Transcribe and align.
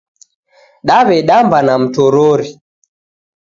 Dawedamba 0.87 1.57
na 1.67 1.73
mtorori 1.81 2.51